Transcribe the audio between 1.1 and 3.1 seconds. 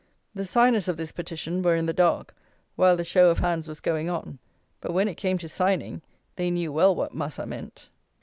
petition were in the dark while the